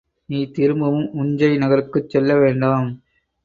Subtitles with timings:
[0.29, 2.89] நீ திரும்பவும் உஞ்சை நகருக்குச் செல்ல வேண்டாம்.